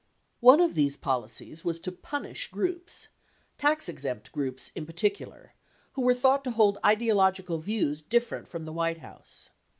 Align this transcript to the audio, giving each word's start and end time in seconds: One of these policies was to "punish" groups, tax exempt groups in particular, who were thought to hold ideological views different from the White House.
One 0.39 0.59
of 0.59 0.73
these 0.73 0.97
policies 0.97 1.63
was 1.63 1.77
to 1.81 1.91
"punish" 1.91 2.49
groups, 2.49 3.09
tax 3.59 3.87
exempt 3.87 4.31
groups 4.31 4.71
in 4.73 4.87
particular, 4.87 5.53
who 5.91 6.01
were 6.01 6.15
thought 6.15 6.43
to 6.45 6.49
hold 6.49 6.79
ideological 6.83 7.59
views 7.59 8.01
different 8.01 8.47
from 8.47 8.65
the 8.65 8.73
White 8.73 8.97
House. 8.97 9.51